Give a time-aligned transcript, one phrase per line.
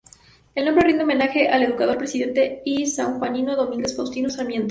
[0.55, 4.59] El nombre rinde homenaje al educador, presidente y sanjuanino Domingo Faustino Sarmiento.